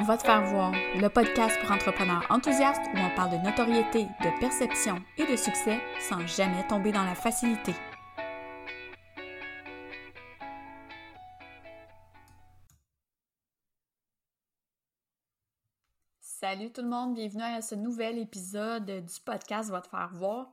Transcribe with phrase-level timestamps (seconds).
[0.00, 4.40] Va te faire voir, le podcast pour entrepreneurs enthousiastes où on parle de notoriété, de
[4.40, 7.74] perception et de succès sans jamais tomber dans la facilité.
[16.20, 20.50] Salut tout le monde, bienvenue à ce nouvel épisode du podcast Va te faire voir.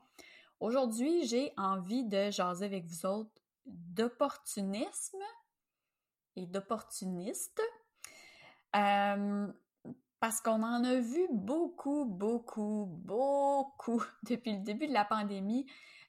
[0.60, 5.24] Aujourd'hui, j'ai envie de jaser avec vous autres d'opportunisme
[6.36, 7.62] et d'opportunistes
[8.72, 15.66] parce qu'on en a vu beaucoup, beaucoup, beaucoup depuis le début de la pandémie.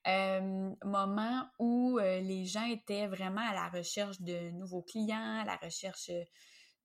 [0.06, 5.56] Euh, moment où les gens étaient vraiment à la recherche de nouveaux clients, à la
[5.56, 6.10] recherche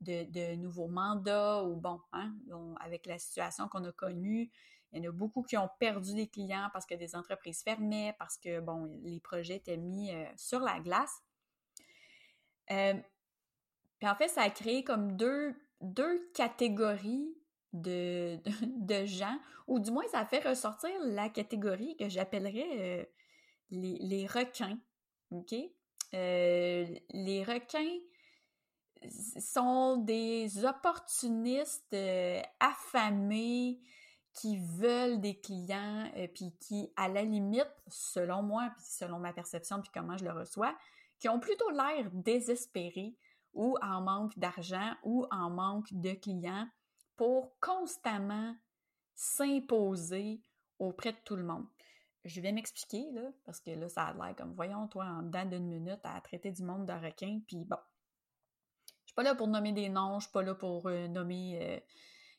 [0.02, 2.36] de, nouveaux mandats, ou bon, hein,
[2.82, 4.52] avec la situation qu'on a connue,
[4.92, 8.16] il y en a beaucoup qui ont perdu des clients parce que des entreprises fermaient,
[8.20, 11.22] parce que, bon, les projets étaient mis sur la glace.
[12.68, 17.36] puis en fait, ça a créé comme deux deux catégories
[17.74, 18.40] de,
[18.86, 19.38] de, gens,
[19.68, 23.06] ou du moins ça fait ressortir la catégorie que j'appellerais euh,
[23.72, 24.80] les, les, requins.
[26.14, 28.00] Euh, les requins
[29.40, 33.80] sont des opportunistes euh, affamés
[34.34, 39.82] qui veulent des clients, puis qui, à la limite, selon moi, puis selon ma perception,
[39.82, 40.76] puis comment je le reçois,
[41.20, 43.16] qui ont plutôt l'air désespérés
[43.56, 46.68] ou en manque d'argent ou en manque de clients
[47.16, 48.56] pour constamment
[49.16, 50.42] s'imposer
[50.78, 51.66] auprès de tout le monde.
[52.26, 55.46] Je vais m'expliquer, là, parce que là, ça a l'air comme, voyons, toi, en dedans
[55.46, 57.78] d'une minute, à traiter du monde de requin, puis bon.
[59.06, 61.60] Je suis pas là pour nommer des noms, je suis pas là pour euh, nommer
[61.62, 61.80] euh,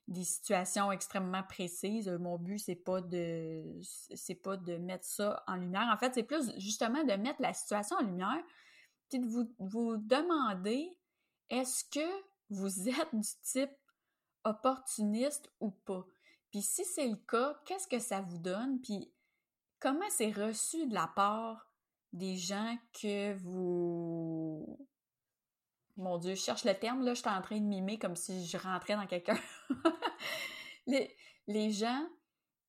[0.08, 2.08] des situations extrêmement précises.
[2.08, 5.88] Mon but, c'est pas de c'est pas de mettre ça en lumière.
[5.92, 8.42] En fait, c'est plus justement de mettre la situation en lumière,
[9.08, 10.96] puis de vous, vous demander
[11.50, 13.76] est-ce que vous êtes du type
[14.44, 16.04] opportuniste ou pas?
[16.50, 18.80] Puis si c'est le cas, qu'est-ce que ça vous donne?
[18.80, 19.12] Puis
[19.80, 21.70] comment c'est reçu de la part
[22.12, 24.88] des gens que vous...
[25.96, 28.46] Mon Dieu, je cherche le terme, là, je suis en train de mimer comme si
[28.46, 29.38] je rentrais dans quelqu'un.
[30.86, 32.06] les, gens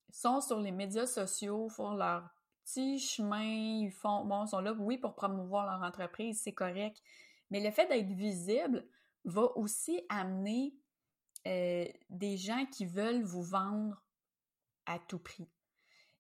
[0.10, 2.30] sont sur les médias sociaux, font leur
[2.64, 7.02] petit chemin, ils font, bon, ils sont là, oui, pour promouvoir leur entreprise, c'est correct,
[7.50, 8.88] mais le fait d'être visible
[9.25, 10.75] va aussi amener
[11.46, 14.03] euh, des gens qui veulent vous vendre
[14.85, 15.50] à tout prix.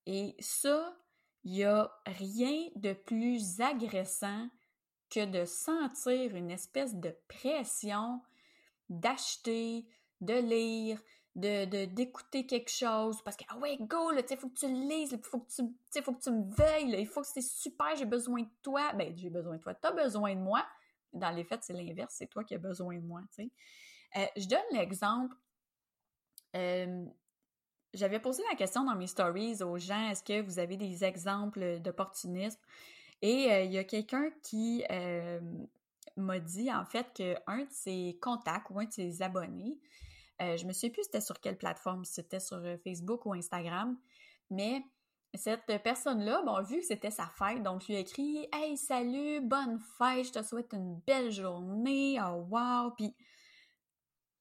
[0.05, 0.97] Et ça,
[1.43, 4.49] il n'y a rien de plus agressant
[5.09, 8.21] que de sentir une espèce de pression
[8.89, 9.85] d'acheter,
[10.21, 11.01] de lire,
[11.35, 14.89] de d'écouter quelque chose parce que ah ouais go là tu faut que tu le
[14.89, 17.95] lises il faut que tu faut que tu me veilles il faut que c'est super
[17.95, 20.65] j'ai besoin de toi ben j'ai besoin de toi tu as besoin de moi
[21.13, 23.21] dans les faits, c'est l'inverse, c'est toi qui as besoin de moi.
[23.39, 25.35] Euh, je donne l'exemple.
[26.55, 27.05] Euh,
[27.93, 31.79] j'avais posé la question dans mes stories aux gens est-ce que vous avez des exemples
[31.79, 32.59] d'opportunisme?
[33.21, 34.83] Et euh, il y a quelqu'un qui
[36.15, 39.77] m'a dit en fait qu'un de ses contacts ou un de ses abonnés,
[40.39, 43.97] je me souviens plus c'était sur quelle plateforme, si c'était sur Facebook ou Instagram,
[44.49, 44.83] mais
[45.33, 49.79] cette personne-là, bon, vu que c'était sa fête, donc lui ai écrit Hey, salut, bonne
[49.97, 53.15] fête, je te souhaite une belle journée, oh wow, puis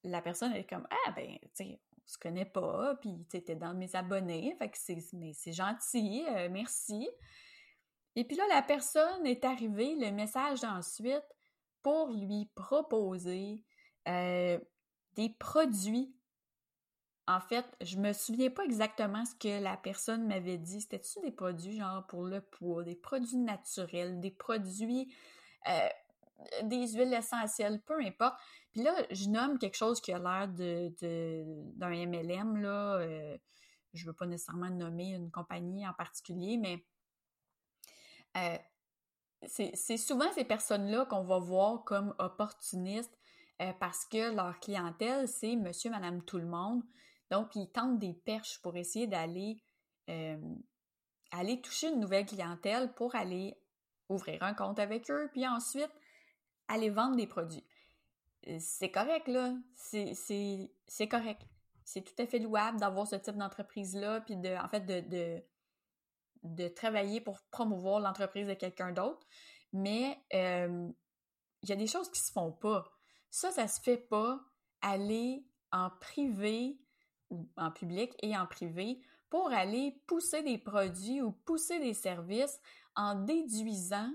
[0.05, 3.75] la personne est comme Ah, ben, tu sais, on se connaît pas, puis tu dans
[3.75, 5.01] mes abonnés, fait que c'est,
[5.33, 7.09] c'est gentil, euh, merci.
[8.15, 11.27] Et puis là, la personne est arrivée, le message ensuite,
[11.83, 13.63] pour lui proposer
[14.09, 14.59] euh,
[15.15, 16.16] des produits
[17.29, 20.81] en fait, je me souviens pas exactement ce que la personne m'avait dit.
[20.81, 25.13] C'était-tu des produits genre pour le poids, des produits naturels, des produits,
[25.69, 25.89] euh,
[26.63, 28.37] des huiles essentielles, peu importe.
[28.73, 30.93] Puis là, je nomme quelque chose qui a l'air de,
[31.77, 32.99] d'un MLM, là.
[32.99, 33.37] Euh,
[33.93, 36.85] je veux pas nécessairement nommer une compagnie en particulier, mais
[38.37, 38.59] euh,
[39.47, 43.17] c'est souvent ces personnes-là qu'on va voir comme opportunistes
[43.81, 46.83] parce que leur clientèle, c'est monsieur, madame, tout le monde.
[47.31, 49.63] Donc, ils tentent des perches pour essayer d'aller
[50.09, 50.39] euh,
[51.33, 53.59] aller toucher une nouvelle clientèle pour aller
[54.09, 55.91] ouvrir un compte avec eux, puis ensuite
[56.69, 57.65] aller vendre des produits.
[58.49, 59.55] Euh, c'est correct, là.
[59.75, 61.43] C'est correct.
[61.85, 64.81] C'est tout à fait louable d'avoir ce type d'entreprise-là, puis de, en fait,
[66.43, 69.27] de, travailler pour promouvoir l'entreprise de quelqu'un d'autre.
[69.73, 70.89] Mais euh,
[71.63, 72.85] il y a des choses qui se font pas.
[73.31, 74.41] Ça, ça se fait pas
[74.81, 76.79] aller en privé
[77.57, 79.01] en public et en privé
[79.31, 82.61] pour aller pousser des produits ou pousser des services
[82.95, 84.11] en déduisant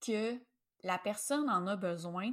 [0.00, 0.38] que
[0.82, 2.32] la personne en a besoin,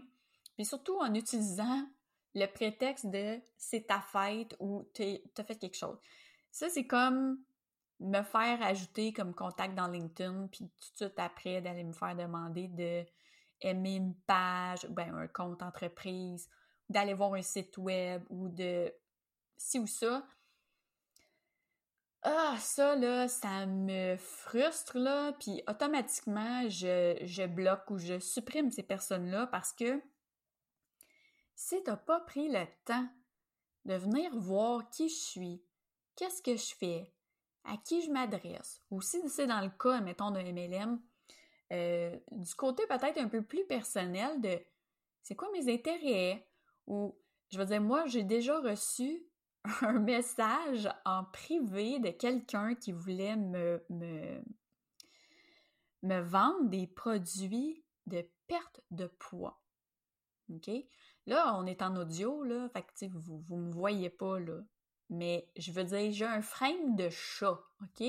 [0.55, 1.87] puis surtout en utilisant
[2.35, 5.97] le prétexte de c'est ta fête ou t'as fait quelque chose.
[6.51, 7.39] Ça, c'est comme
[7.99, 12.15] me faire ajouter comme contact dans LinkedIn, puis tout de suite après d'aller me faire
[12.15, 13.05] demander de
[13.61, 16.49] aimer une page, ben un compte entreprise,
[16.89, 18.91] d'aller voir un site web ou de
[19.61, 20.25] ci ou ça.
[22.23, 28.83] Ah, ça, là, ça me frustre, là, puis automatiquement, je, bloque ou je supprime ces
[28.83, 30.01] personnes-là parce que
[31.55, 33.07] si t'as pas pris le temps
[33.85, 35.63] de venir voir qui je suis,
[36.15, 37.11] qu'est-ce que je fais,
[37.63, 41.01] à qui je m'adresse, ou si c'est dans le cas, mettons, d'un MLM,
[41.71, 44.59] euh, du côté peut-être un peu plus personnel de
[45.23, 46.47] c'est quoi mes intérêts,
[46.85, 47.15] ou
[47.49, 49.30] je veux dire, moi, j'ai déjà reçu
[49.81, 54.41] un message en privé de quelqu'un qui voulait me, me,
[56.03, 59.61] me vendre des produits de perte de poids.
[60.49, 60.69] OK?
[61.27, 64.59] Là, on est en audio, là, fait vous ne me voyez pas, là.
[65.09, 68.07] Mais je veux dire, j'ai un frame de chat, OK?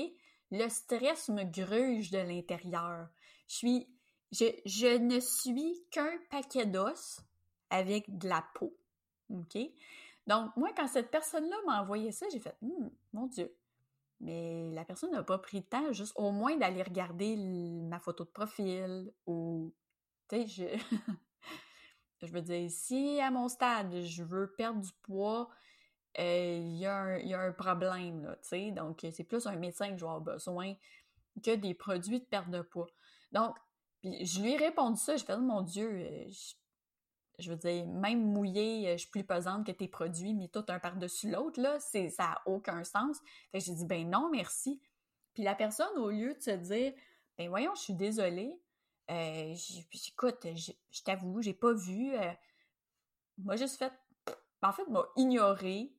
[0.51, 3.09] Le stress me gruge de l'intérieur.
[3.47, 3.89] Je suis.
[4.31, 7.21] Je, je ne suis qu'un paquet d'os
[7.69, 8.75] avec de la peau.
[9.29, 9.57] OK?
[10.27, 13.55] Donc, moi, quand cette personne-là m'a envoyé ça, j'ai fait hum, mon Dieu.
[14.19, 18.23] Mais la personne n'a pas pris le temps, juste au moins d'aller regarder ma photo
[18.23, 19.73] de profil ou.
[20.29, 20.97] Tu sais, je.
[22.27, 25.49] je veux dire, si à mon stade, je veux perdre du poids,
[26.19, 28.71] euh, il y, a un problème, tu sais.
[28.71, 30.75] Donc, c'est plus un médecin que je vais avoir besoin
[31.43, 32.89] que des produits de perte de poids.
[33.31, 33.55] Donc,
[34.03, 36.25] je lui ai répondu ça, j'ai fait, mon Dieu, euh,
[37.39, 40.65] je veux dire, même mouillé, euh, je suis plus pesante que tes produits, mais tout
[40.67, 43.17] un par-dessus l'autre, là, ça n'a aucun sens.
[43.51, 44.81] Fait que j'ai dit, ben non, merci.
[45.33, 46.93] Puis la personne, au lieu de se dire,
[47.37, 48.59] ben voyons, je suis désolée,
[49.09, 49.55] euh,
[50.07, 52.13] écoute, je t'avoue, j'ai pas vu.
[52.15, 52.31] Euh,
[53.39, 53.93] moi, juste fait,
[54.61, 55.91] en fait, m'a ignoré,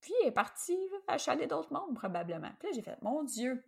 [0.00, 0.78] puis elle est partie
[1.08, 2.52] achaler d'autres mondes, probablement.
[2.60, 3.64] Puis là, j'ai fait, mon Dieu.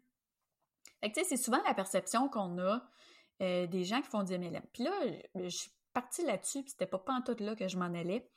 [1.00, 2.80] Fait tu sais, c'est souvent la perception qu'on a
[3.40, 4.64] des gens qui font du MLM.
[4.72, 4.92] Puis là,
[5.36, 8.28] je suis partie là-dessus, puis c'était pas tout là que je m'en allais.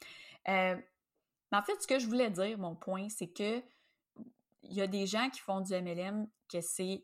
[0.47, 0.75] Euh,
[1.51, 3.61] mais en fait, ce que je voulais dire, mon point, c'est que
[4.63, 7.03] il y a des gens qui font du MLM que c'est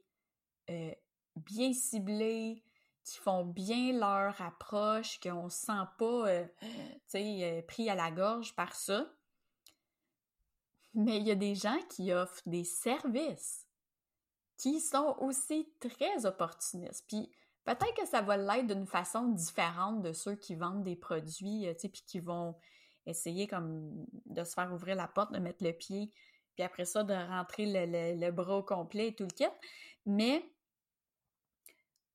[0.69, 0.92] euh,
[1.36, 2.63] bien ciblé,
[3.04, 6.45] qui font bien leur approche, qu'on se sent pas, euh,
[7.07, 9.12] sais, pris à la gorge par ça.
[10.94, 13.68] Mais il y a des gens qui offrent des services
[14.57, 17.06] qui sont aussi très opportunistes.
[17.07, 17.31] Puis
[17.67, 21.73] Peut-être que ça va l'être d'une façon différente de ceux qui vendent des produits, euh,
[21.73, 22.55] tu sais, puis qui vont
[23.05, 26.13] essayer comme de se faire ouvrir la porte, de mettre le pied,
[26.55, 29.49] puis après ça, de rentrer le, bras au complet et tout le kit.
[30.05, 30.49] Mais,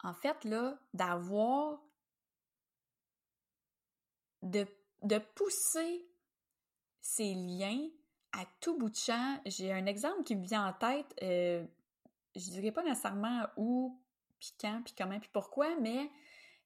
[0.02, 1.82] en fait, là, d'avoir,
[4.40, 4.66] de,
[5.34, 6.08] pousser
[7.02, 7.90] ces liens
[8.32, 9.38] à tout bout de champ.
[9.44, 11.62] J'ai un exemple qui me vient en tête, euh,
[12.34, 14.01] je dirais pas nécessairement où
[14.43, 16.11] puis quand, puis comment, puis pourquoi, mais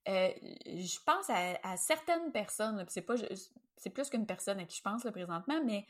[0.09, 0.31] euh,
[0.65, 3.17] je pense à, certaines personnes, c'est pas
[3.77, 5.87] c'est plus qu'une personne à qui je pense là, présentement, mais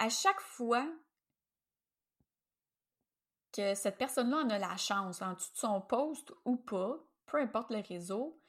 [0.00, 0.84] à chaque fois
[3.52, 7.38] que cette personne-là en a la chance, en dessous de son poste ou pas, peu
[7.38, 8.40] importe le réseau,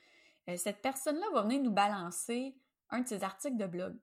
[0.49, 2.57] euh, cette personne-là va venir nous balancer
[2.89, 3.95] un de ses articles de blog.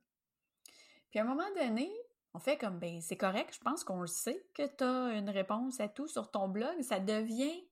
[1.10, 1.90] Puis à un moment donné,
[2.34, 5.28] on fait comme, ben c'est correct, je pense qu'on le sait que tu as une
[5.28, 6.80] réponse à tout sur ton blog.
[6.82, 7.66] Ça devient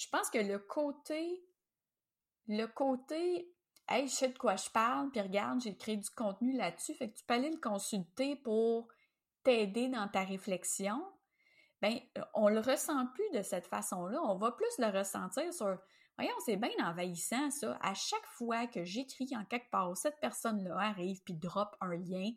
[0.00, 1.44] je pense que le côté,
[2.48, 3.52] le côté,
[3.86, 7.10] hey, je sais de quoi je parle, puis regarde, j'ai créé du contenu là-dessus, fait
[7.10, 8.88] que tu peux aller le consulter pour
[9.42, 11.06] t'aider dans ta réflexion.
[11.82, 11.98] Ben,
[12.32, 14.20] on le ressent plus de cette façon-là.
[14.22, 15.78] On va plus le ressentir sur,
[16.16, 17.78] voyons, c'est bien envahissant ça.
[17.82, 22.30] À chaque fois que j'écris en quelque part, cette personne-là arrive puis drop un lien,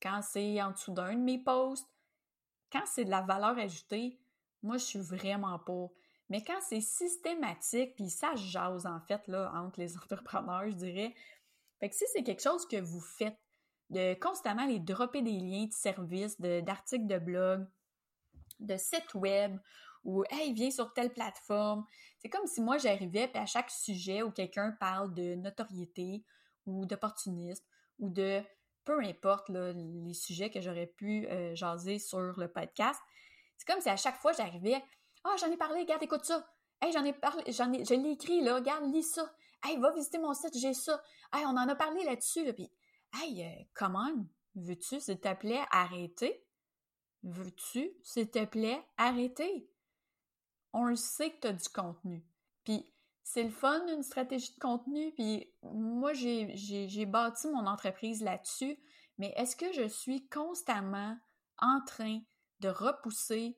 [0.00, 1.88] quand c'est en dessous d'un de mes posts,
[2.70, 4.18] quand c'est de la valeur ajoutée,
[4.62, 5.88] moi, je suis vraiment pas.
[6.32, 11.14] Mais quand c'est systématique, puis ça jase en fait là, entre les entrepreneurs, je dirais.
[11.78, 13.36] Fait que si c'est quelque chose que vous faites,
[13.90, 17.66] de constamment les dropper des liens de services, d'articles de, blog,
[18.60, 19.58] de sites web,
[20.04, 21.84] ou Hey, viens sur telle plateforme.
[22.16, 26.24] C'est comme si moi j'arrivais, puis à chaque sujet où quelqu'un parle de notoriété
[26.64, 27.66] ou d'opportunisme
[27.98, 28.40] ou de
[28.84, 33.02] peu importe les sujets que j'aurais pu euh, jaser sur le podcast,
[33.58, 34.82] c'est comme si à chaque fois j'arrivais
[35.24, 36.46] ah, j'en ai parlé, regarde, écoute ça.
[36.80, 39.32] Hey, j'en ai parlé, j'en ai, je l'ai écrit, là, regarde, lis ça.
[39.64, 41.02] Hey, va visiter mon site, j'ai ça.
[41.32, 42.52] Hey, on en a parlé là-dessus, là.
[42.52, 42.70] Puis,
[43.20, 44.10] hey, euh, comment
[44.54, 46.44] veux-tu, s'il te plaît, arrêter?
[47.22, 49.70] Veux-tu, s'il te plaît, arrêter?
[50.72, 52.26] On le sait que tu as du contenu.
[52.64, 58.76] Puis, c'est le fun, une stratégie de contenu, puis moi, j'ai bâti mon entreprise là-dessus,
[59.18, 61.16] mais est-ce que je suis constamment
[61.58, 62.20] en train
[62.60, 63.56] de repousser,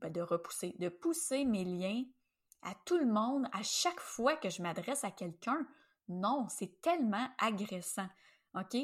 [0.00, 2.04] ben de repousser, de pousser mes liens
[2.62, 5.66] à tout le monde à chaque fois que je m'adresse à quelqu'un?
[6.08, 8.08] Non, c'est tellement agressant.
[8.54, 8.76] OK?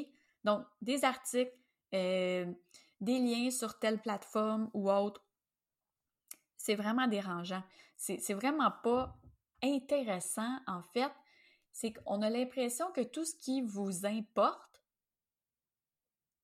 [0.43, 1.53] Donc, des articles,
[1.93, 2.51] euh,
[3.01, 5.21] des liens sur telle plateforme ou autre,
[6.55, 7.63] c'est vraiment dérangeant.
[7.95, 9.17] C'est vraiment pas
[9.63, 11.11] intéressant, en fait.
[11.71, 14.81] C'est qu'on a l'impression que tout ce qui vous importe,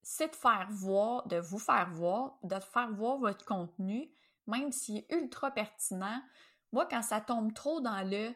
[0.02, 4.12] c'est de faire voir, de vous faire voir, de faire voir votre contenu,
[4.48, 6.22] même s'il est ultra pertinent.
[6.72, 8.34] Moi, quand ça tombe trop dans le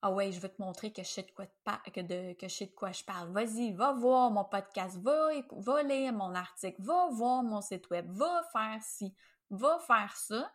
[0.00, 1.46] ah ouais, je vais te montrer que je sais de quoi,
[1.92, 3.32] que de, que je, de quoi je parle.
[3.32, 8.08] Vas-y, va voir mon podcast, va, va lire mon article, va voir mon site web,
[8.12, 9.12] va faire ci,
[9.50, 10.54] va faire ça.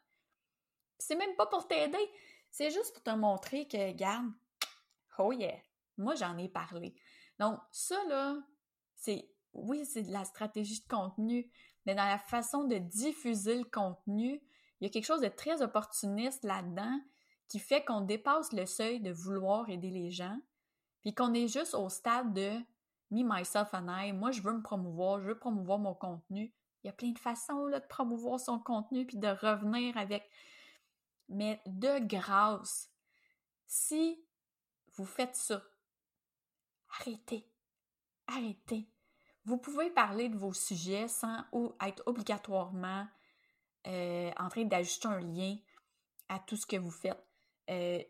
[0.97, 2.09] C'est même pas pour t'aider,
[2.51, 4.31] c'est juste pour te montrer que, regarde,
[5.17, 5.57] oh yeah,
[5.97, 6.95] moi j'en ai parlé.
[7.37, 8.37] Donc, ça là,
[8.95, 11.51] c'est, oui, c'est de la stratégie de contenu,
[11.85, 14.41] mais dans la façon de diffuser le contenu,
[14.79, 16.99] il y a quelque chose de très opportuniste là-dedans
[17.47, 20.39] qui fait qu'on dépasse le seuil de vouloir aider les gens,
[21.01, 22.59] puis qu'on est juste au stade de
[23.11, 26.53] me, myself and I, moi je veux me promouvoir, je veux promouvoir mon contenu.
[26.83, 30.29] Il y a plein de façons là, de promouvoir son contenu puis de revenir avec.
[31.29, 32.91] Mais de grâce,
[33.67, 34.25] si
[34.95, 35.63] vous faites ça,
[36.89, 37.47] arrêtez.
[38.27, 38.92] Arrêtez.
[39.45, 41.43] Vous pouvez parler de vos sujets sans
[41.85, 43.05] être obligatoirement
[43.87, 45.57] euh, en train d'ajouter un lien
[46.29, 47.21] à tout ce que vous faites.
[47.69, 48.01] Euh,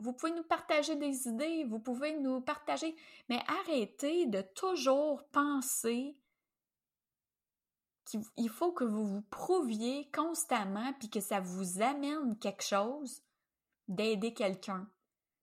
[0.00, 2.96] vous pouvez nous partager des idées, vous pouvez nous partager,
[3.28, 6.18] mais arrêtez de toujours penser
[8.04, 13.22] qu'il faut que vous vous prouviez constamment puis que ça vous amène quelque chose
[13.88, 14.90] d'aider quelqu'un,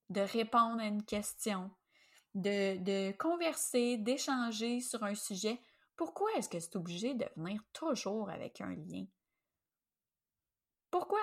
[0.10, 1.72] de répondre à une question,
[2.36, 5.62] de, converser, d'échanger sur un sujet.
[5.96, 9.06] Pourquoi est-ce que c'est obligé de venir toujours avec un lien?
[10.90, 11.20] Pourquoi?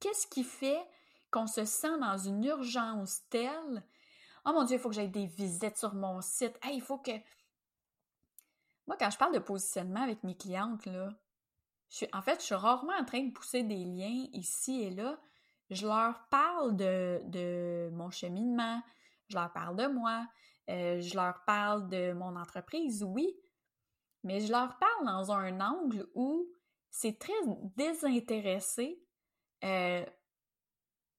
[0.00, 0.84] Qu'est-ce qui fait
[1.30, 3.84] qu'on se sent dans une urgence telle,
[4.44, 7.10] oh mon Dieu, il faut que j'aille des visites sur mon site, il faut que...
[8.86, 11.08] Moi, quand je parle de positionnement avec mes clientes, là,
[12.12, 15.18] en fait, je suis rarement en train de pousser des liens ici et là.
[15.70, 18.82] Je leur parle de, de mon cheminement,
[19.28, 20.26] je leur parle de moi,
[20.70, 23.36] euh, je leur parle de mon entreprise, oui,
[24.22, 26.48] mais je leur parle dans un angle où
[26.90, 27.32] c'est très
[27.76, 29.00] désintéressé.
[29.64, 30.04] Euh,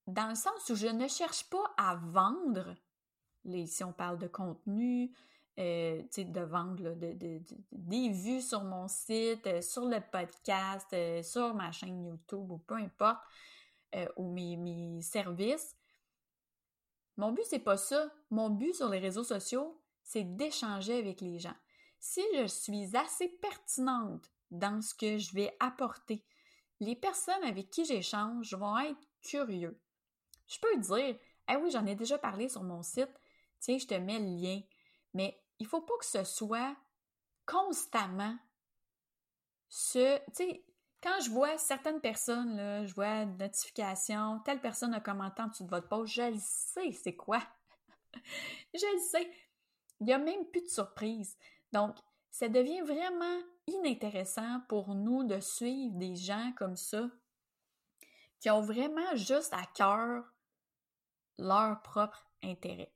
[0.07, 2.75] dans le sens où je ne cherche pas à vendre,
[3.65, 5.11] si on parle de contenu,
[5.59, 7.13] euh, de vendre de,
[7.71, 13.21] des vues sur mon site, sur le podcast, sur ma chaîne YouTube ou peu importe,
[14.17, 15.75] ou mes services.
[17.17, 18.11] Mon but, c'est pas ça.
[18.29, 21.55] Mon but sur les réseaux sociaux, c'est d'échanger avec les gens.
[21.99, 26.23] Si je suis assez pertinente dans ce que je vais apporter,
[26.79, 29.79] les personnes avec qui j'échange vont être curieux.
[30.47, 31.17] Je peux dire,
[31.47, 33.19] ah oui, j'en ai déjà parlé sur mon site,
[33.59, 34.61] tiens, je te mets le lien.
[35.13, 36.75] Mais il faut pas que ce soit
[37.45, 38.37] constamment
[39.69, 40.64] ce, tu sais,
[41.05, 42.57] quand je vois certaines personnes,
[42.87, 46.39] je vois une notification, telle personne a commenté en dessous de votre post, je le
[46.39, 47.41] sais, c'est quoi?
[48.73, 49.31] je le sais.
[49.99, 51.37] Il n'y a même plus de surprise.
[51.71, 51.95] Donc,
[52.31, 57.07] ça devient vraiment inintéressant pour nous de suivre des gens comme ça
[58.39, 60.23] qui ont vraiment juste à cœur
[61.37, 62.91] leur propre intérêt.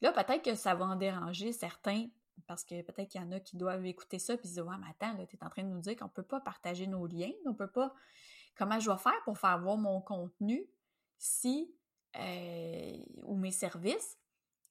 [0.00, 2.06] Là, peut-être que ça va en déranger certains,
[2.52, 4.76] parce que peut-être qu'il y en a qui doivent écouter ça et se dire Ouais,
[4.78, 7.06] mais attends, tu es en train de nous dire qu'on ne peut pas partager nos
[7.06, 7.94] liens, on peut pas.
[8.58, 10.68] Comment je vais faire pour faire voir mon contenu
[11.16, 11.74] si
[12.18, 14.18] euh, ou mes services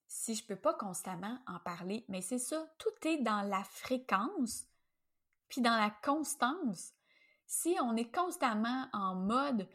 [0.08, 2.06] si je ne peux pas constamment en parler?
[2.08, 4.68] Mais c'est ça, tout est dans la fréquence
[5.50, 6.94] puis dans la constance.
[7.48, 9.68] Si on est constamment en mode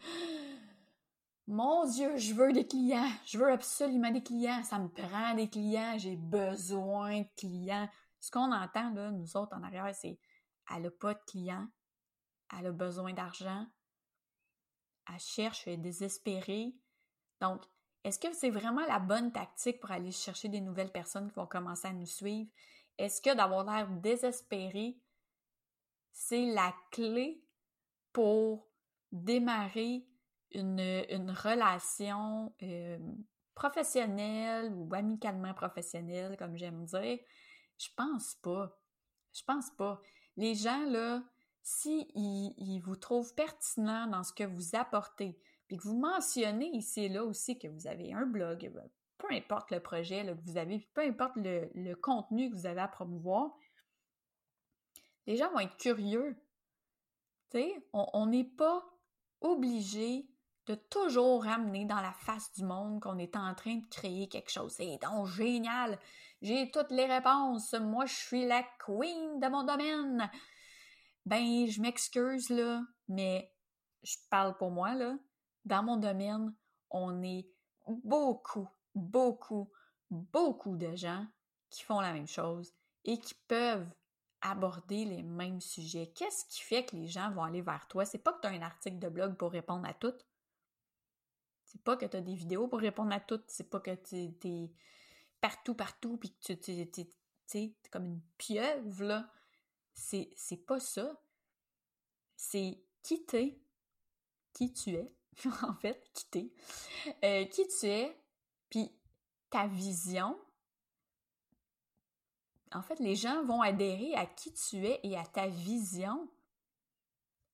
[1.47, 3.11] mon Dieu, je veux des clients.
[3.25, 4.63] Je veux absolument des clients.
[4.65, 5.97] Ça me prend des clients.
[5.99, 7.89] J'ai besoin de clients.
[8.21, 10.19] Ce qu'on entend, là, nous autres, en arrière, c'est
[10.75, 11.69] elle n'a pas de clients.
[12.57, 13.67] Elle a besoin d'argent.
[15.09, 16.75] Elle cherche, elle est désespérée.
[17.41, 17.63] Donc,
[18.03, 21.47] est-ce que c'est vraiment la bonne tactique pour aller chercher des nouvelles personnes qui vont
[21.47, 22.51] commencer à nous suivre?
[22.99, 24.99] Est-ce que d'avoir l'air désespéré,
[26.13, 27.45] c'est la clé
[28.13, 28.69] pour
[29.13, 30.07] démarrer
[30.53, 32.99] une, relation euh,
[33.55, 37.19] professionnelle ou amicalement professionnelle, comme j'aime dire,
[37.79, 38.79] je pense pas.
[39.33, 40.01] Je pense pas.
[40.37, 41.23] Les gens, là,
[41.63, 47.05] si ils, vous trouvent pertinent dans ce que vous apportez, puis que vous mentionnez ici
[47.05, 48.89] et là aussi que vous avez un blog, ben,
[49.19, 52.89] peu importe le projet que vous avez, peu importe le, contenu que vous avez à
[52.89, 53.57] promouvoir,
[55.27, 56.37] les gens vont être curieux.
[57.93, 58.85] On n'est pas
[59.41, 60.29] obligé
[60.67, 64.51] de toujours ramener dans la face du monde qu'on est en train de créer quelque
[64.51, 64.73] chose.
[64.77, 65.99] C'est donc génial!
[66.43, 67.73] J'ai toutes les réponses.
[67.75, 70.31] Moi, je suis la queen de mon domaine.
[71.25, 73.53] Ben, je m'excuse, là, mais
[74.03, 75.17] je parle pour moi, là.
[75.65, 76.55] Dans mon domaine,
[76.91, 77.49] on est
[77.87, 79.71] beaucoup, beaucoup,
[80.11, 81.27] beaucoup de gens
[81.71, 82.73] qui font la même chose
[83.05, 83.89] et qui peuvent
[84.41, 86.13] aborder les mêmes sujets.
[86.15, 88.05] Qu'est-ce qui fait que les gens vont aller vers toi?
[88.05, 90.15] C'est pas que tu as un article de blog pour répondre à tout.
[91.77, 93.43] C'est pas que tu as des vidéos pour répondre à tout.
[93.49, 94.73] C'est pas que tu es
[95.43, 96.73] partout, partout, puis que tu
[97.59, 99.31] es comme une pieuvre, là.
[99.93, 101.21] C'est pas ça.
[102.35, 103.61] C'est quitter
[104.55, 105.13] qui tu es,
[105.63, 106.55] en fait, quitter,
[107.23, 108.19] euh, qui tu es,
[108.71, 108.91] puis
[109.51, 110.39] ta vision.
[112.73, 116.27] En fait, les gens vont adhérer à qui tu es et à ta vision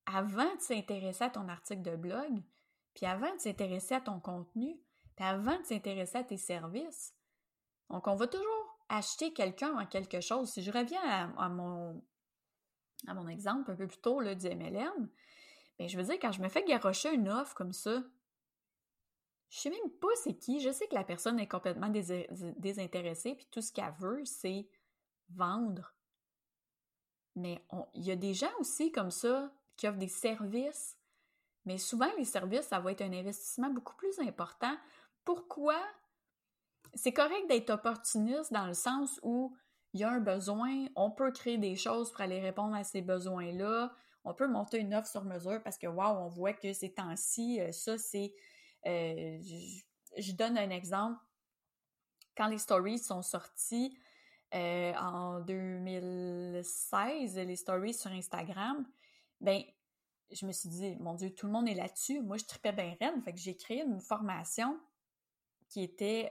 [0.05, 2.41] avant de s'intéresser à ton article de blog,
[2.93, 4.79] puis avant de s'intéresser à ton contenu,
[5.15, 7.13] puis avant de s'intéresser à tes services.
[7.89, 10.51] Donc, on va toujours acheter quelqu'un en quelque chose.
[10.51, 11.01] Si je reviens
[11.37, 12.01] à, mon,
[13.27, 15.09] exemple un peu plus tôt là, du MLM,
[15.77, 18.03] bien, je veux dire, quand je me fais garrocher une offre comme ça,
[19.49, 20.59] je sais même pas c'est qui.
[20.59, 24.67] Je sais que la personne est complètement désintéressée, puis tout ce qu'elle veut, c'est
[25.29, 25.93] vendre.
[27.35, 30.97] Mais il y a des gens aussi comme ça qui offrent des services.
[31.65, 34.75] Mais souvent, les services, ça va être un investissement beaucoup plus important.
[35.23, 35.77] Pourquoi?
[36.93, 39.55] C'est correct d'être opportuniste dans le sens où
[39.93, 43.01] il y a un besoin, on peut créer des choses pour aller répondre à ces
[43.01, 43.93] besoins-là.
[44.23, 47.61] On peut monter une offre sur mesure parce que, waouh, on voit que ces temps-ci,
[47.61, 48.33] euh, ça, c'est.
[48.85, 49.39] Euh,
[50.17, 51.19] je, donne un exemple.
[52.35, 53.97] Quand les stories sont sorties
[54.55, 58.85] euh, en 2016, les stories sur Instagram,
[59.41, 59.61] ben,
[60.33, 62.21] je me suis dit, mon Dieu, tout le monde est là-dessus.
[62.21, 63.21] Moi, je tripais bien reine.
[63.23, 64.79] Fait que j'ai créé une formation
[65.69, 66.29] qui était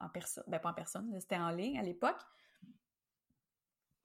[0.00, 2.20] en personne, ben pas en personne, c'était en ligne à l'époque,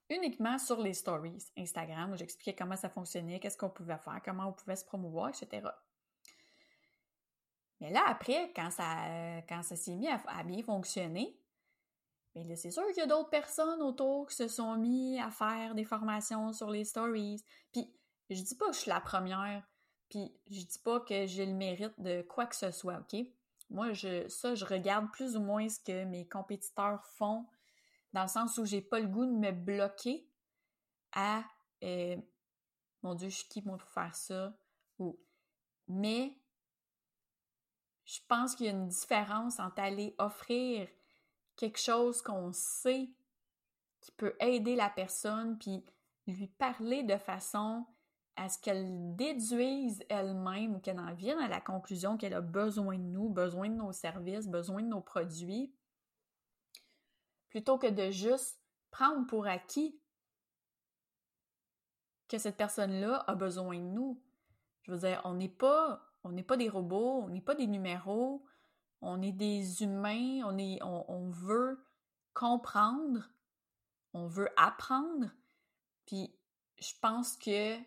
[0.10, 4.48] uniquement sur les stories Instagram où j'expliquais comment ça fonctionnait, qu'est-ce qu'on pouvait faire, comment
[4.48, 5.68] on pouvait se promouvoir, etc.
[7.80, 11.38] Mais là, après, quand ça, quand ça s'est mis à, bien fonctionner,
[12.34, 15.30] mais là, c'est sûr qu'il y a d'autres personnes autour qui se sont mis à
[15.30, 17.44] faire des formations sur les stories.
[17.72, 17.94] Puis,
[18.30, 19.64] je dis pas que je suis la première,
[20.10, 23.20] puis je dis pas que j'ai le mérite de quoi que ce soit, OK?
[23.70, 27.48] Moi, je, ça, je regarde plus ou moins ce que mes compétiteurs font
[28.14, 30.28] dans le sens où j'ai pas le goût de me bloquer
[31.14, 31.44] à
[31.84, 32.18] euh,
[33.02, 34.56] mon Dieu, je suis qui moi pour faire ça?
[35.00, 35.20] Ou
[35.88, 36.38] mais
[38.06, 40.88] je pense qu'il y a une différence entre aller offrir
[41.56, 43.10] quelque chose qu'on sait
[44.00, 45.84] qui peut aider la personne, puis
[46.28, 47.86] lui parler de façon
[48.36, 52.98] à ce qu'elle déduise elle-même ou qu'elle en vienne à la conclusion qu'elle a besoin
[52.98, 55.74] de nous, besoin de nos services, besoin de nos produits,
[57.50, 60.00] plutôt que de juste prendre pour acquis
[62.28, 64.20] que cette personne-là a besoin de nous.
[64.82, 67.68] Je veux dire, on n'est pas, on n'est pas des robots, on n'est pas des
[67.68, 68.44] numéros,
[69.02, 71.86] on est des humains, on, est, on, veut
[72.34, 73.30] comprendre,
[74.14, 75.30] on veut apprendre.
[76.06, 76.36] Puis
[76.80, 77.78] je pense que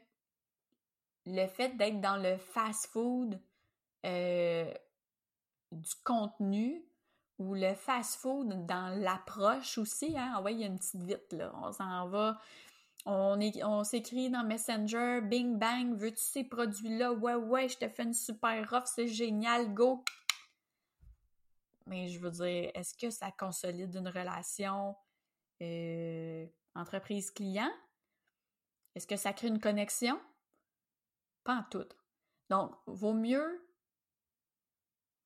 [1.27, 3.41] le fait d'être dans le fast-food
[4.07, 4.73] euh,
[5.73, 6.85] du contenu
[7.39, 11.33] ou le fast-food dans l'approche aussi, hein, ah ouais, il y a une petite vite,
[11.33, 12.41] là, on s'en va,
[13.05, 17.13] on, on s'écrit dans Messenger, bing bang, veux-tu ces produits-là?
[17.13, 20.03] Ouais, ouais, je te fais une super offre, c'est génial, go!
[21.87, 24.97] Mais je veux dire, est-ce que ça consolide une relation
[25.63, 27.71] euh, entreprise-client?
[28.95, 30.19] Est-ce que ça crée une connexion?
[31.47, 31.87] Pas en tout.
[32.51, 33.65] Donc, vaut mieux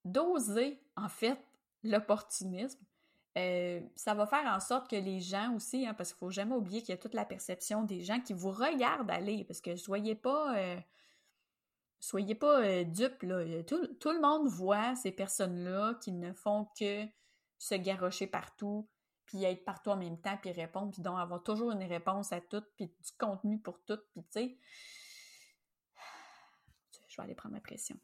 [0.04, 1.42] doser, en fait,
[1.82, 2.84] l'opportunisme.
[3.38, 6.54] Euh, ça va faire en sorte que les gens aussi, hein, parce qu'il faut jamais
[6.54, 9.76] oublier qu'il y a toute la perception des gens qui vous regardent aller, parce que
[9.76, 10.76] soyez pas, euh,
[12.00, 13.62] soyez pas euh, dupes, là.
[13.62, 17.06] Tout, le monde voit ces personnes-là qui ne font que
[17.56, 18.86] se garrocher partout,
[19.24, 22.42] puis être partout en même temps, puis répondre, puis donc avoir toujours une réponse à
[22.42, 24.58] tout, puis du contenu pour tout, puis tu sais,
[27.20, 27.96] vais aller prendre ma pression.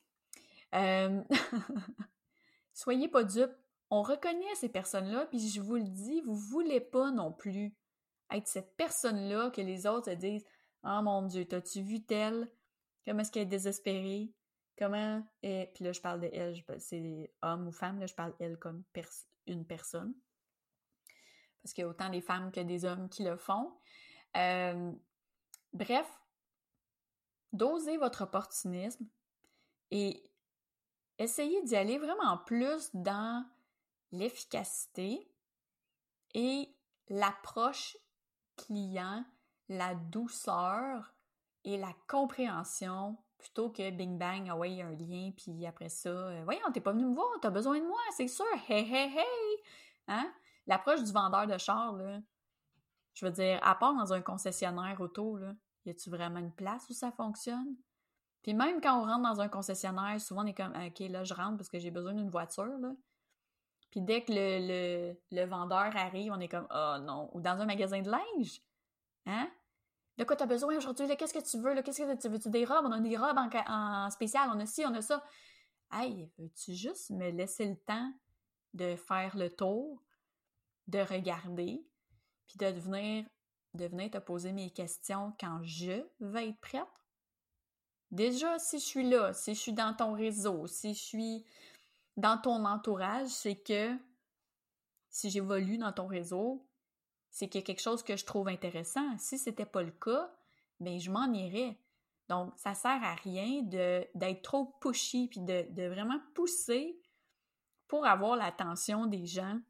[0.75, 1.23] Euh,
[2.73, 3.57] soyez pas dupes.
[3.91, 7.75] On reconnaît ces personnes-là, puis je vous le dis, vous voulez pas non plus
[8.33, 10.45] être cette personne-là que les autres se disent
[10.83, 12.51] Oh mon Dieu, t'as-tu vu telle?
[13.05, 14.33] Comment est-ce qu'elle est désespérée?
[14.77, 15.73] comment est.
[15.75, 18.85] Puis là, je parle de elle, c'est homme ou femme, là, je parle elle comme
[19.47, 20.15] une personne.
[21.63, 23.73] Parce qu'il y a autant des femmes que des hommes qui le font.
[24.37, 24.93] Euh,
[25.73, 26.07] bref,
[27.53, 29.07] dosez votre opportunisme
[29.91, 30.23] et
[31.19, 33.45] essayez d'y aller vraiment plus dans
[34.13, 35.31] l'efficacité
[36.35, 36.75] et
[37.09, 37.97] l'approche
[38.57, 39.25] client,
[39.69, 41.15] la douceur
[41.65, 45.67] et la compréhension plutôt que bing bang, ah ouais, il y a un lien, puis
[45.67, 48.47] après ça, euh, voyons, t'es pas venu me voir, t'as besoin de moi, c'est sûr,
[48.69, 49.57] hey, hey, hey!
[50.09, 50.33] Hein?
[50.67, 51.97] L'approche du vendeur de char,
[53.15, 55.55] je veux dire, à part dans un concessionnaire auto, là,
[55.87, 57.77] y a-tu vraiment une place où ça fonctionne?
[58.43, 61.35] Puis même quand on rentre dans un concessionnaire, souvent on est comme, OK, là, je
[61.35, 62.93] rentre parce que j'ai besoin d'une voiture, là.
[63.91, 67.31] Puis dès que le, le, vendeur arrive, on est comme, oh non.
[67.33, 68.61] Ou dans un magasin de linge,
[69.27, 69.51] hein?
[70.19, 71.07] De quoi tu as besoin aujourd'hui?
[71.17, 71.81] Qu'est-ce que tu veux?
[71.83, 72.39] Qu'est-ce que tu veux?
[72.39, 72.87] Tu des robes?
[72.87, 75.23] On a des robes en, spécial, on a ci, on a ça.
[75.93, 78.13] Hey, veux-tu juste me laisser le temps
[78.75, 80.03] de faire le tour,
[80.87, 81.87] de regarder,
[82.47, 83.27] puis de venir,
[83.77, 86.87] de venir te poser mes questions quand je vais être prête?
[88.11, 91.45] Déjà, si je suis là, si je suis dans ton réseau, si je suis
[92.17, 93.97] dans ton entourage, c'est que
[95.11, 96.67] si j'évolue dans ton réseau,
[97.31, 99.17] c'est qu'il y a quelque chose que je trouve intéressant.
[99.19, 100.33] Si ce n'était pas le cas,
[100.81, 101.79] ben je m'en irais.
[102.29, 106.99] Donc, ça sert à rien d'être trop pushy puis de, vraiment pousser
[107.89, 109.61] pour avoir l'attention des gens.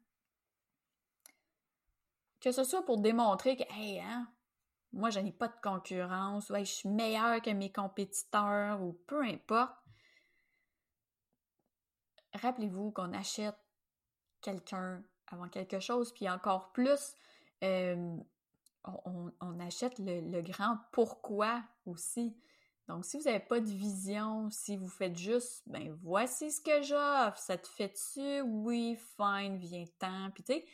[2.39, 4.27] Que ce soit pour démontrer que, hey, hein,
[4.93, 9.23] moi, je n'ai pas de concurrence, ouais, je suis meilleur que mes compétiteurs ou peu
[9.23, 9.75] importe.
[12.33, 13.57] Rappelez-vous qu'on achète
[14.41, 17.15] quelqu'un avant quelque chose, puis encore plus,
[17.61, 22.37] on, achète le, grand pourquoi aussi.
[22.87, 26.81] Donc, si vous n'avez pas de vision, si vous faites juste, ben voici ce que
[26.83, 28.41] j'offre, ça te fait-tu?
[28.41, 30.31] Oui, fine, viens-t'en.
[30.31, 30.65] Puis tu sais,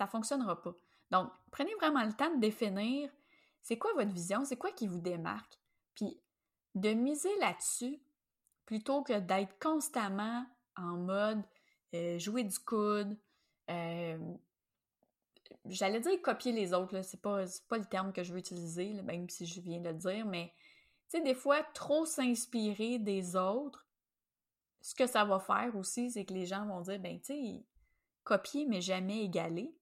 [0.00, 0.74] ça fonctionnera pas.
[1.10, 3.10] Donc, prenez vraiment le temps de définir
[3.60, 5.58] c'est quoi votre vision, c'est quoi qui vous démarque.
[5.94, 6.18] Puis,
[6.74, 8.00] de miser là-dessus
[8.64, 11.42] plutôt que d'être constamment en mode
[11.94, 13.14] euh, jouer du coude,
[13.68, 14.18] euh,
[15.66, 19.28] j'allais dire copier les autres, c'est pas, pas le terme que je veux utiliser, même
[19.28, 20.54] si je viens de le dire, mais
[21.10, 23.86] tu sais, des fois, trop s'inspirer des autres,
[24.80, 27.64] ce que ça va faire aussi, c'est que les gens vont dire, ben, tu sais,
[28.24, 29.74] copier, mais jamais égaler.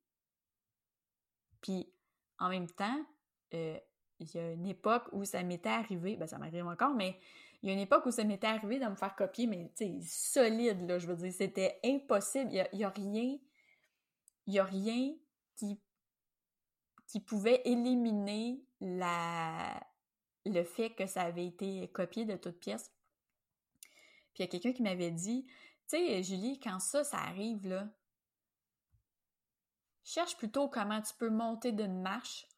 [1.61, 1.93] Puis,
[2.39, 3.05] en même temps,
[3.55, 3.79] euh,
[4.21, 7.19] il y a une époque où ça m'était arrivé, ben, ça m'arrive encore, mais
[7.63, 9.85] il y a une époque où ça m'était arrivé de me faire copier, mais tu
[9.85, 12.51] sais, solide, là, je veux dire, c'était impossible.
[12.53, 13.39] Il n'y a, rien,
[14.61, 15.15] a rien
[15.57, 19.81] qui, pouvait éliminer la,
[20.47, 22.93] le fait que ça avait été copié de toute pièce.
[24.35, 25.47] Puis il y a quelqu'un qui m'avait dit,
[25.89, 27.89] tu sais, Julie, quand ça, ça arrive, là,
[30.09, 32.49] cherche plutôt comment tu peux monter d'une marche,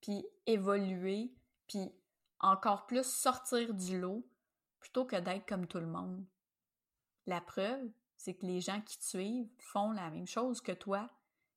[0.00, 1.32] puis évoluer,
[1.68, 1.92] puis
[2.40, 4.26] encore plus sortir du lot,
[4.80, 6.24] plutôt que d'être comme tout le monde.
[7.26, 11.08] La preuve, c'est que les gens qui te suivent font la même chose que toi,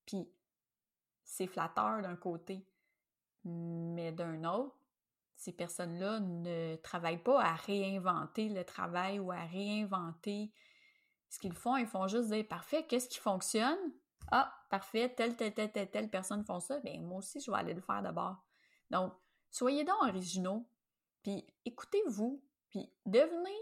[0.06, 0.29] puis
[1.23, 2.63] c'est flatteur d'un côté.
[3.45, 4.77] Mais d'un autre,
[5.36, 10.53] ces personnes-là ne travaillent pas à réinventer le travail ou à réinventer
[11.29, 11.77] ce qu'ils font.
[11.77, 13.79] Ils font juste dire parfait, qu'est-ce qui fonctionne?
[14.36, 17.58] Ah, parfait, telle, telle, telle, telle, telle personne font ça, bien moi aussi, je vais
[17.58, 18.38] aller le faire d'abord.
[18.89, 19.13] Donc,
[19.52, 20.65] soyez donc originaux,
[21.22, 22.41] puis écoutez-vous,
[22.72, 23.56] puis devenez,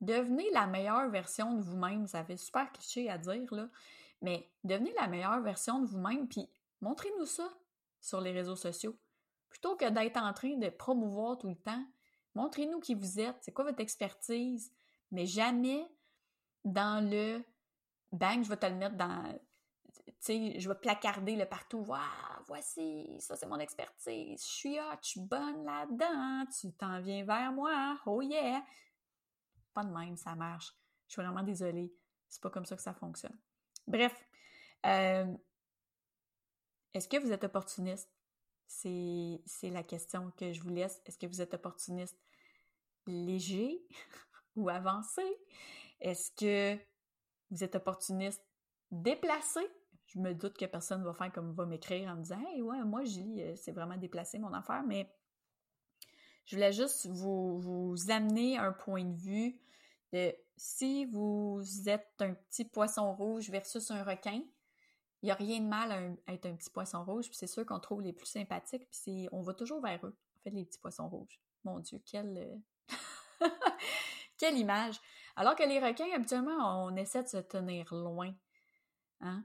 [0.00, 2.06] devenez la meilleure version de vous-même.
[2.06, 3.68] Ça fait super cliché à dire, là,
[4.22, 6.48] mais devenez la meilleure version de vous-même, puis
[6.80, 7.50] montrez-nous ça
[8.00, 8.96] sur les réseaux sociaux.
[9.50, 11.84] Plutôt que d'être en train de promouvoir tout le temps,
[12.34, 14.72] montrez-nous qui vous êtes, c'est quoi votre expertise,
[15.10, 15.86] mais jamais
[16.64, 17.44] dans le
[18.12, 19.38] bang, je vais te le mettre dans.
[20.18, 21.78] Sais, je vais placarder le partout.
[21.78, 24.42] Waouh, voici, ça c'est mon expertise.
[24.42, 26.44] Je suis hot, je suis bonne là-dedans.
[26.60, 27.98] Tu t'en viens vers moi.
[28.06, 28.62] Oh yeah!
[29.72, 30.74] Pas de même, ça marche.
[31.06, 31.92] Je suis vraiment désolée.
[32.28, 33.36] C'est pas comme ça que ça fonctionne.
[33.86, 34.14] Bref,
[34.86, 35.26] euh,
[36.94, 38.10] est-ce que vous êtes opportuniste?
[38.66, 41.00] C'est, la question que je vous laisse.
[41.04, 42.16] Est-ce que vous êtes opportuniste
[43.06, 43.84] léger
[44.56, 45.24] ou avancé?
[46.00, 46.80] Est-ce que
[47.50, 48.42] vous êtes opportuniste
[48.90, 49.60] déplacé?
[50.10, 52.82] Je me doute que personne va faire comme va m'écrire en me disant Hey, ouais,
[52.82, 55.08] moi, Julie, euh, c'est vraiment déplacé mon affaire, mais
[56.46, 59.60] je voulais juste vous, vous amener un point de vue
[60.12, 64.42] de si vous êtes un petit poisson rouge versus un requin,
[65.22, 65.92] il n'y a rien de mal
[66.26, 69.28] à, être un petit poisson rouge, puis c'est sûr qu'on trouve les plus sympathiques, puis
[69.30, 71.40] on va toujours vers eux, en fait, les petits poissons rouges.
[71.64, 72.36] Mon Dieu, quel...
[72.36, 73.46] Euh,
[74.40, 74.98] Quelle image!
[75.36, 78.34] Alors que les requins, habituellement, on essaie de se tenir loin.
[79.20, 79.44] Hein?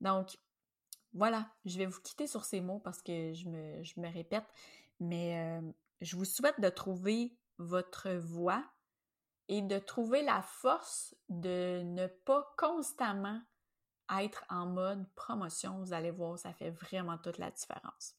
[0.00, 0.38] Donc,
[1.12, 4.46] voilà, je vais vous quitter sur ces mots parce que je me, répète,
[5.00, 8.64] mais euh, je vous souhaite de trouver votre voix
[9.48, 13.40] et de trouver la force de ne pas constamment
[14.18, 15.78] être en mode promotion.
[15.80, 18.14] Vous allez voir, ça fait vraiment toute la différence.